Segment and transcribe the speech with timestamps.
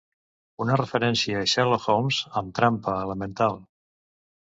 [0.65, 3.65] Una referència a Sherlock Holmes amb trampa “elemental”.